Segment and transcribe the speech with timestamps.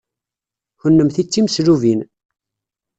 [0.81, 1.99] Kennemti d timeslubin.